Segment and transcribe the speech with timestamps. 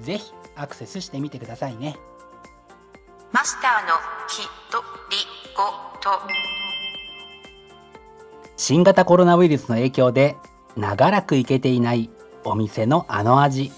[0.00, 1.96] ぜひアクセスしてみてくださいね。
[3.32, 3.94] マスターの
[4.28, 5.16] ひとり
[5.56, 5.62] ご
[6.00, 6.18] と。
[8.56, 10.36] 新型コロナウイルスの影響で
[10.76, 12.10] 長らく行けていない
[12.44, 13.72] お店のあの味。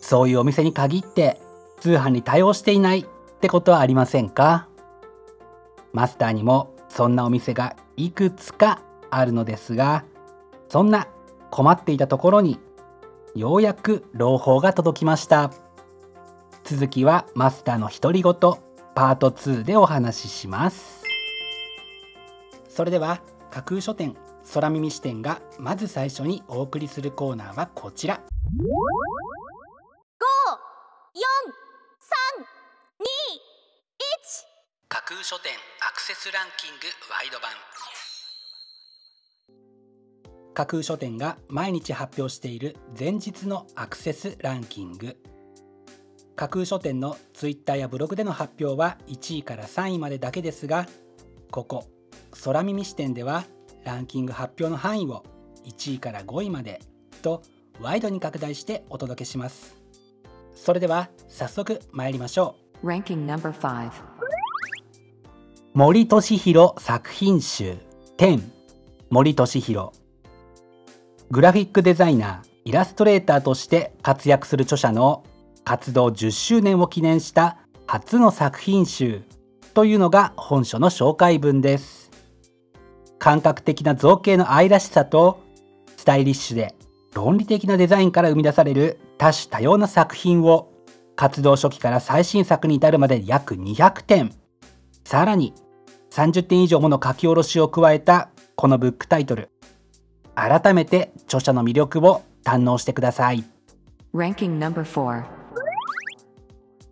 [0.00, 1.40] そういうお店に限って
[1.80, 3.04] 通販に対応していないっ
[3.40, 4.68] てことはありませんか？
[5.92, 10.04] マスターにもそんなお店がいくつかあるのですが
[10.68, 11.08] そんな
[11.50, 12.58] 困っていたところに
[13.38, 15.52] ようやく朗報が届きました。
[16.64, 18.34] 続きはマスターの独り言
[18.96, 21.04] パート2でお話しします。
[22.68, 23.22] それでは
[23.52, 24.16] 架空書店
[24.52, 28.20] 空耳視点がまず最初にお送りするコーナーはこちら。
[34.88, 35.52] 架空書店
[35.88, 37.50] アクセスランキングワイド版
[40.58, 45.16] 架空書店が毎日発表している前日のアクセスランキング。
[46.34, 50.88] 架空書店のツイッターやブログでの発表は1位から3位までだけですが
[51.52, 51.84] ここ
[52.42, 53.44] 空耳視点では
[53.84, 55.24] ランキング発表の範囲を
[55.64, 56.80] 1位から5位まで
[57.22, 57.42] と
[57.80, 59.76] ワイドに拡大してお届けします。
[60.56, 62.84] それでは早速参りましょう。
[62.88, 63.92] Ranking number 5
[65.74, 67.76] 森俊弘作品集。
[68.16, 68.42] 10
[69.10, 70.07] 森俊弘
[71.30, 75.24] グラフィックデザイナーイラストレーターとして活躍する著者の
[75.62, 79.22] 活動10周年を記念した初の作品集
[79.74, 82.10] というのが本書の紹介文です。
[83.18, 85.40] 感覚的な造形の愛らしさと
[85.98, 86.74] スタイリッシュで
[87.12, 90.72] 論理的なデザインから生み出される多種多様な作品を
[91.14, 94.34] 活動初期から最新作に至るまで約200点。
[95.04, 95.52] さらに
[96.10, 99.50] 30点以上もの書き下ろしを加えたこのブックタイトル。
[100.38, 103.44] 改めて著者の魅力を堪能してください。
[104.14, 105.24] Ranking number 4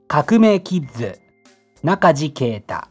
[0.09, 1.21] 革命キッズ
[1.85, 2.89] 中地啓太。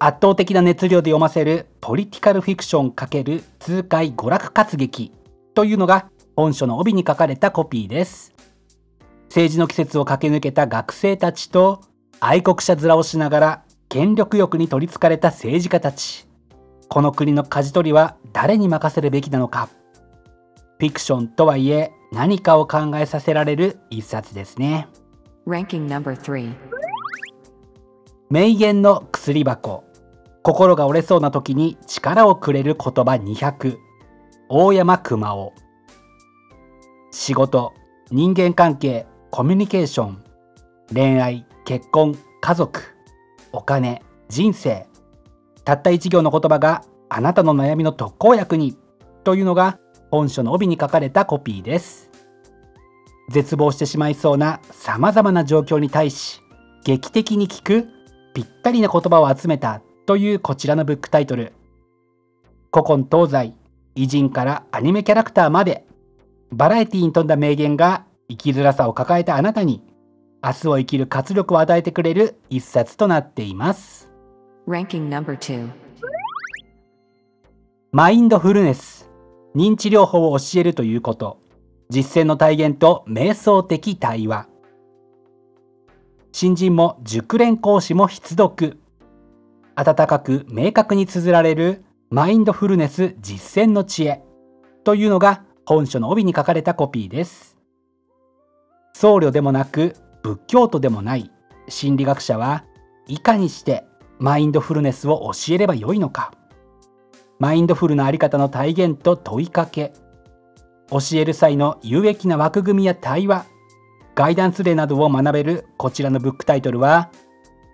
[0.00, 5.12] 圧倒的な熱量で読ませるポリティカルフィクション×痛快娯楽活劇
[5.54, 8.34] というのが本書の帯に書かれたコピーです。
[9.28, 11.82] 政治の季節を駆け抜けた学生たちと
[12.18, 16.26] 愛国者面をしながら権力欲に取りつかれた政治家たち
[16.88, 19.68] この国の舵取りは誰に任せるべきなのか。
[20.78, 24.88] フィクションとはいえ何かを考えさせられる一冊ですね。
[25.46, 26.54] Ranking number 3
[28.30, 29.84] 名言の薬箱。
[30.42, 33.78] 心が折れそうな時に力をくれる言葉200
[34.48, 35.52] 大山熊夫
[37.10, 37.72] 仕事。
[38.10, 39.06] 人間関係。
[39.30, 40.24] コミュニケーション。
[40.92, 41.46] 恋愛。
[41.64, 42.18] 結婚。
[42.40, 42.82] 家族。
[43.52, 44.02] お金。
[44.28, 44.86] 人生
[45.64, 48.76] たった一行の言葉があなたの悩みの特効薬に
[49.24, 49.78] というのが
[50.10, 52.10] 本書の帯に書かれたコピーです。
[53.30, 56.42] 絶望してしまいそうなさまざまな状況に対し
[56.84, 57.88] 劇的に効く
[58.34, 61.54] ぴったりな言葉を集めたというこちらのブックタイトル。
[62.70, 63.54] 古今東西
[63.94, 65.86] 偉人からアニメキャラクターまで
[66.52, 69.82] バラエティに富んだ名言が生きづらさを抱えたあなたに
[70.42, 74.10] 明日を生きる活力を与えてくれる一冊となっています。
[74.66, 75.68] Ranking No.2
[77.92, 79.10] マインドフルネス。
[79.54, 81.38] 認知療法を教えるということ。
[81.90, 84.48] 実践の体現と瞑想的対話。
[86.32, 88.78] 新人も熟練講師も必読。
[89.74, 94.22] 温かく明確に綴られるマインドフルネス実践の知恵。
[94.82, 97.58] というのが本書の帯に書かれたコピーです。
[98.94, 101.30] 僧侶でもなく仏教徒でもない。
[101.68, 102.64] 心理学者は
[103.06, 103.84] いかにして
[104.18, 106.32] マインドフルネスを教えればよいのか。
[107.38, 109.92] マインドフルなあり方の体現と問いかけ。
[110.90, 113.46] 教える際の有益な枠組みや対話。
[114.14, 117.10] ガイダンス例などを学べるこちらのブックタイトルは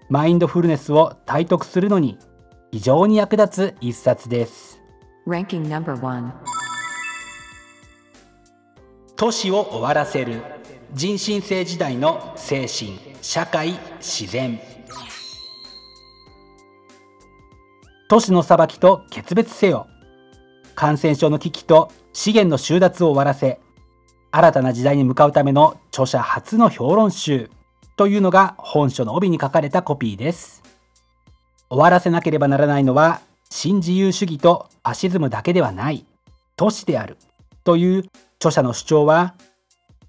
[0.08, 2.18] マインドフルネスを体得するのに
[2.72, 4.80] 非常に役立つ一冊です.
[9.16, 10.40] 都市を終わらせる。
[10.92, 14.58] 人新世時代の精神社会自然
[18.10, 19.86] 都市の裁きと決別せよ。
[20.74, 23.60] 感染症の危機と資源の収奪を終わらせ
[24.32, 27.52] 新たな時代に向かうための著者初の評論集
[27.96, 30.64] というのが本書の帯に書かれたコピーです。
[31.68, 36.04] 終わらせなければならないのは新自由主義とファシズムだけではない
[36.56, 37.16] 都市である
[37.62, 38.04] という
[38.38, 39.36] 著者の主張は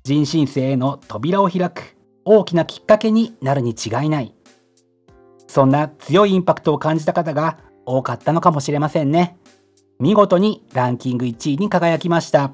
[0.03, 1.95] 人新世への扉を開く
[2.25, 4.33] 大きなきっかけになるに違いない。
[5.45, 9.37] そんな強いインパクトを感じた方が多かったのかもしれませんね。
[9.99, 12.53] 見事にランキング1位に輝きました。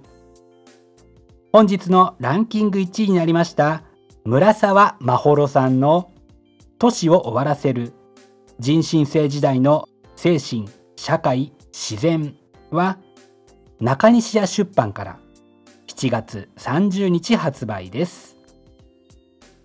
[1.54, 3.84] 本日のランキング1位になりました
[4.26, 6.12] 村沢真幌さんの
[6.78, 7.94] 「都市を終わらせる
[8.60, 12.36] 人新世時代の精神社会自然」
[12.70, 12.98] は
[13.80, 15.20] 中西屋出版から
[15.88, 18.36] 7月30日発売です。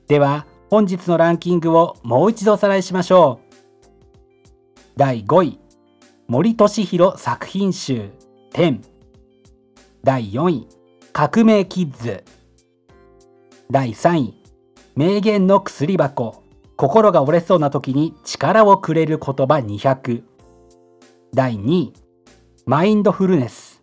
[0.06, 3.41] では本日のランキングをもう一度おさらいしましょう。
[5.02, 5.58] 第5位。
[6.28, 8.12] 森俊弘作品集。
[8.52, 8.78] 10
[10.04, 10.68] 第4位。
[11.12, 12.22] 革命キッズ。
[13.68, 14.34] 第3位。
[14.94, 16.44] 名言の薬箱。
[16.76, 19.56] 心が折れそうな時に力をくれる言葉。
[19.56, 20.22] 200
[21.34, 21.92] 第2位。
[22.64, 23.80] マインドフルネス。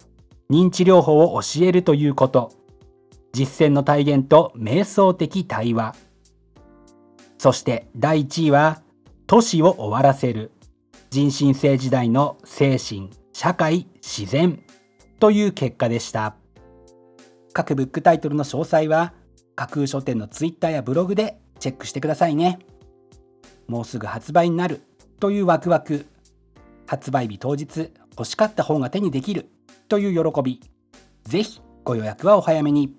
[0.49, 2.53] 認知療法を教えるということ。
[3.33, 5.97] 実践の体現と瞑想的対話。
[7.37, 8.81] そして第1位は
[9.27, 10.53] 都市を終わらせる。
[11.11, 14.61] 人新世時代の精神社会自然
[15.19, 16.35] という結果でした。
[17.51, 19.13] 各ブックタイトルの詳細は
[19.55, 22.59] 架空書店のツイッターやブログでチェックしてくださいね。
[23.67, 24.81] もうすぐ発売になる
[25.19, 26.05] というワクワク。
[26.85, 29.49] 発売日当日欲しかった本が手にできる
[29.87, 30.61] という喜び。
[31.23, 32.95] ぜひご予約はお早めに。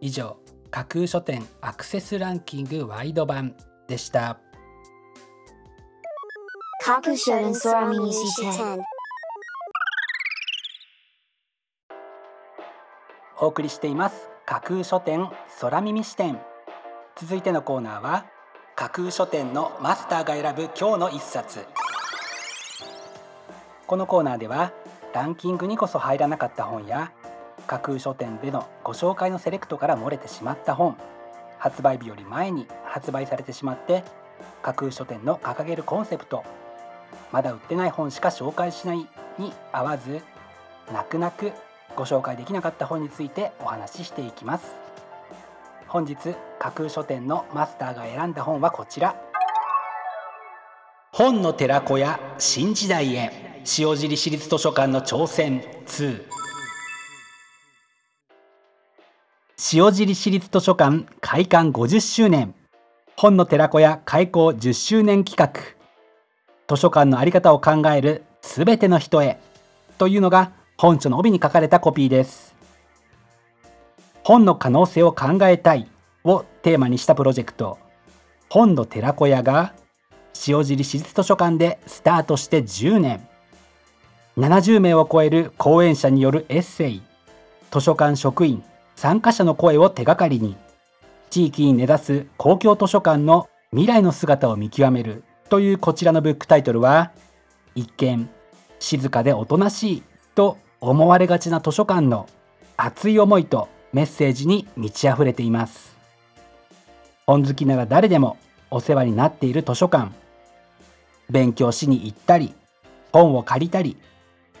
[0.00, 0.38] 以上
[0.70, 3.54] 架空書店アクセスランキングワイド版
[3.88, 4.40] でした。
[6.86, 8.78] Kakushoten Sorami Nishi 10.
[13.40, 14.30] お送りしています。
[14.46, 15.28] 架空書店
[15.60, 16.38] 空耳視点
[17.16, 18.26] 続いてのコーナーは
[18.76, 21.66] 架空書店のマスターが選ぶ今日の一冊。
[23.88, 24.72] このコーナーでは
[25.12, 27.10] ランキングにこそ入らなかった本や
[27.66, 30.96] 架空書店でのご紹介のセレクトから漏れてしまった本
[31.58, 34.04] 発売日より前に発売されてしまって
[34.62, 36.44] 架空書店の掲げるコンセプト
[37.32, 39.06] まだ売ってない本しか紹介しない
[39.38, 40.22] に合わず
[40.92, 41.52] 泣く泣く
[41.96, 44.74] ご紹介できなかった本についてお話ししていきます。
[45.88, 46.16] 本日
[46.58, 49.16] 架空書店のマスターが選んだ本はこちら。
[51.12, 53.46] 本の寺子屋新時代へ。
[53.78, 56.22] 塩尻市立図書館の挑戦2
[59.74, 62.54] 塩尻市立図書館開館50周年。
[63.16, 65.75] 本の寺子屋開校10周年企画。
[66.68, 69.38] 図書館の在り方を考えるすべての人へ
[69.98, 72.56] というのが本書の帯に書かれたコピーです。
[74.24, 75.88] 本の可能性を考えたい
[76.24, 77.78] をテーマにしたプロジェクト。
[78.50, 79.74] 本の寺子屋が
[80.48, 83.28] 塩尻市立図書館でスタートして10年。
[84.36, 87.02] 70名を超える講演者によるエッセイ。
[87.70, 88.64] 図書館職員
[88.96, 90.56] 参加者の声を手がかりに。
[91.30, 95.22] 地域に根ざす公共図書館の未来の姿を見極める。
[95.48, 97.12] というこちらのブックタイトルは
[97.74, 98.28] 一見
[98.78, 100.02] 静かでおとなしい
[100.34, 102.28] と思われがちな図書館の
[102.76, 105.96] 熱い思いとメッセージに満ち溢れています。
[107.26, 108.36] 本好きなら誰でも
[108.70, 110.12] お世話になっている図書館。
[111.30, 112.54] 勉強しに行ったり
[113.12, 113.96] 本を借りたり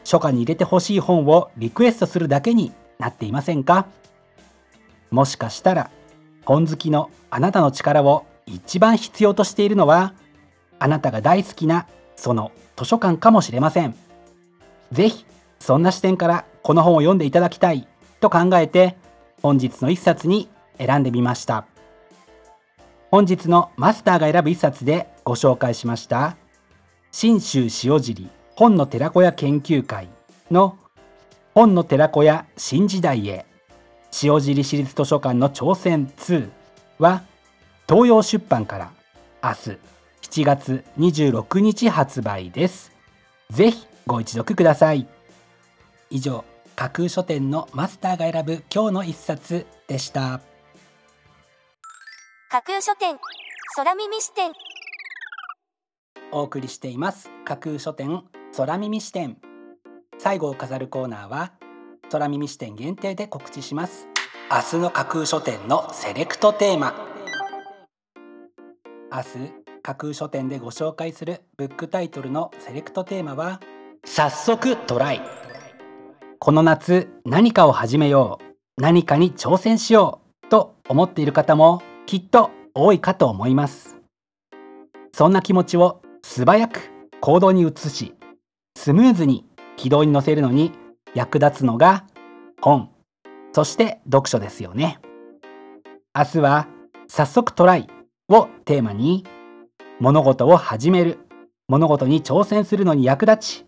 [0.02, 3.86] 書家に入れてほしい本をリクエストするだけになっていませんか？
[5.10, 5.90] もしかしたら
[6.44, 10.14] 本好きのあなたの力を一番必要としているのは
[10.78, 13.94] あなたが大好きなその図書館かもしれません。
[14.92, 15.24] ぜひ
[15.58, 17.86] そんな視点からこの本を読んでいただきたい
[18.20, 18.96] と考えて
[19.42, 21.66] 本日の一冊に選んでみました。
[23.10, 26.36] 本日のマスターが選ぶ一冊でご紹介しました
[27.12, 30.08] 信州塩尻本の寺子屋研究会
[30.50, 30.76] の
[31.54, 33.46] 本の寺子屋新時代へ
[34.22, 36.50] 塩尻市立図書館の挑戦2
[36.98, 37.22] は
[37.88, 38.90] 東洋出版から
[39.42, 39.78] 明日
[40.26, 42.92] 7月26日発売です。
[43.50, 45.06] ぜひご一読ください。
[46.10, 50.40] 以上架空書店のマスターが選ぶ今日の一冊でした。
[52.50, 53.16] 架空書店
[53.76, 54.52] 空耳視点。
[56.32, 57.30] お送りしています。
[57.44, 58.24] 架空書店
[58.56, 59.38] 空耳視点。
[60.18, 61.52] 最後を飾るコーナーは
[62.10, 64.08] 空耳視点限定で告知します。
[64.50, 66.94] 明日の架空書店のセレクトテーマ。
[69.12, 73.60] 明日架空書店でご紹介するブックタイトルのセレクトテーマは
[74.04, 75.20] 早速トライ。
[76.40, 78.82] この夏何かを始めよう。
[78.82, 80.48] 何かに挑戦しよう。
[80.48, 83.96] と思っている方もきっと多いかと思います。
[85.12, 86.90] そんな気持ちを素早く
[87.20, 88.12] 行動に移し
[88.76, 90.72] スムーズに軌道に乗せるのに
[91.14, 92.06] 役立つのが
[92.60, 92.90] 本。
[93.52, 94.98] そして読書ですよね。
[96.12, 96.66] 明日は
[97.06, 97.88] 早速トライ
[98.28, 99.24] をテーマに
[99.98, 101.18] 物事を始める。
[101.68, 103.66] 物事に挑戦するのに役立ち。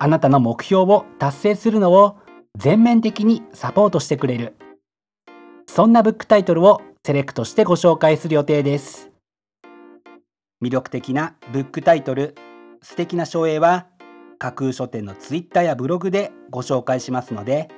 [0.00, 2.16] あなたの目標を達成するのを
[2.58, 4.56] 全面的にサポートしてくれる。
[5.68, 9.12] そんなブックタイトルをセレクトしてご紹介する予定です。
[10.60, 12.34] 魅力的なブックタイトル。
[12.82, 13.86] 素敵な書影は
[14.40, 17.68] 架空書店のツイッターやブログでご紹介しますので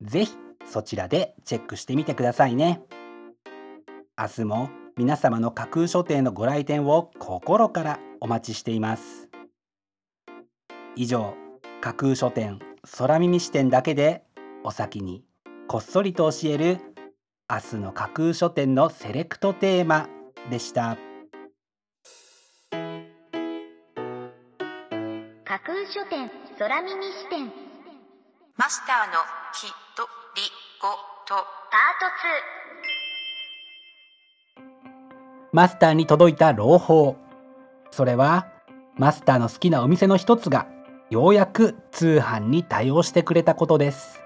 [0.00, 0.32] ぜひ
[0.64, 2.80] そちらでチェックしてみてくださいね。
[4.18, 9.28] 明日も皆様の架空書店のご来店を心からお待ちしています。
[10.94, 11.34] 以上
[11.80, 12.60] 架空書店
[12.96, 14.22] 空耳視点だけで
[14.62, 15.24] お先に
[15.66, 16.78] こっそりと教える
[17.50, 20.08] 明日の架空書店のセレクトテーマ
[20.48, 20.96] でした。
[25.44, 27.50] 架空書店空耳視点。
[28.56, 29.14] マスターの
[29.52, 30.04] きと
[30.36, 30.42] り
[30.80, 30.88] ご
[31.26, 31.34] と。
[31.74, 31.78] パ
[35.54, 37.14] マスターに届いた朗報。
[37.92, 38.48] それは
[38.96, 40.66] マスターの好きなお店の一つが
[41.10, 44.20] ようやく通販に対応してくれたことです。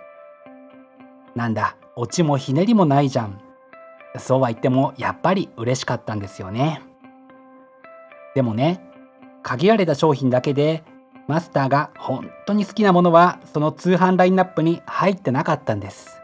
[1.35, 3.43] なんだオチもひねりもないじゃん。
[4.19, 6.81] そうは言ってもやっぱり嬉しかったんですよね。
[8.35, 8.81] でもね
[9.43, 10.83] 限られた商品だけで
[11.27, 16.23] マスターが本当に好きなものはその通販ラインナップに入ってなかったんです。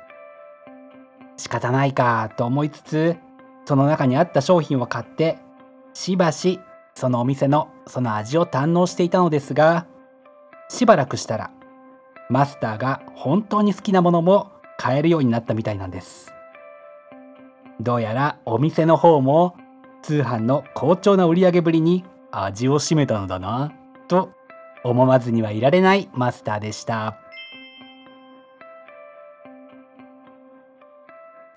[1.37, 3.16] 仕方ないかと思いつつ
[3.64, 5.38] その中にあった商品を買って
[5.92, 6.61] しばし
[6.94, 9.87] そのお店のその味を堪能していたのですが
[10.68, 11.50] しばらくしたら
[12.28, 16.33] マスターが本当に好きなものも買えるようになったみたいなんです。
[17.80, 19.56] どうやらお店の方も
[20.02, 23.73] 通販の好調な売り上げぶりに味を占めたのだな
[24.09, 24.30] と
[24.85, 27.18] 思わずにはいられないマスターでした。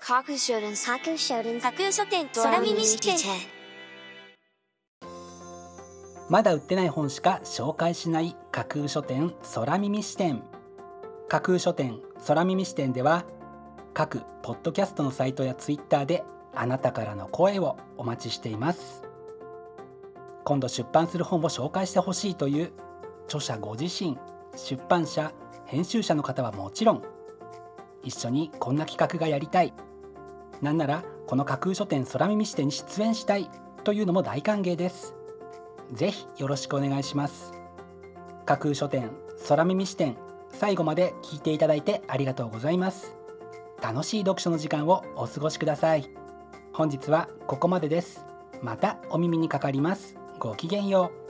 [0.08, 3.14] 架空書店架空書店架空書店空耳視点
[6.30, 10.42] まだ売ってない本しか紹介しない架空書店空耳視点。
[11.28, 13.26] 架空書店空耳視点では
[13.92, 16.24] 各ポッドキャストのサイトやツイッターで
[16.54, 19.02] あなたからの声をお待ちしています。
[20.42, 22.72] 今度出版する本を紹介してほしいという
[23.26, 24.16] 著者ご自身
[24.56, 25.34] 出版社
[25.66, 27.02] 編集者の方はもちろん
[28.02, 29.74] 一緒にこんな企画がやりたい
[30.62, 33.50] なんならこの架空書店空耳視点に出演したい
[33.84, 35.14] というのも大歓迎です。
[35.92, 37.52] ぜひよろしくお願いします。
[38.44, 39.10] 架空書店
[39.48, 40.16] 空耳視点
[40.50, 43.14] 最後まで聞いていただいてありがとうございます。
[43.82, 46.10] 楽しい読書の時間をお過ごしください。
[46.72, 48.24] 本日はここまでです。
[48.62, 50.16] またお耳にかかります。
[50.38, 51.27] ごきげんよう。